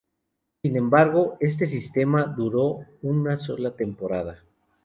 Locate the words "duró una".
2.35-3.37